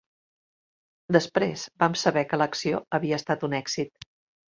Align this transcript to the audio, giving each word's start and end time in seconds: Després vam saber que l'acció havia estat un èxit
Després 1.17 1.67
vam 1.85 1.99
saber 2.07 2.25
que 2.33 2.43
l'acció 2.45 2.83
havia 3.07 3.25
estat 3.25 3.51
un 3.53 3.59
èxit 3.65 4.15